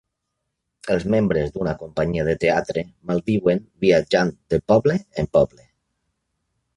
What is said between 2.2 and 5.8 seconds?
de teatre malviuen viatjant de poble en poble.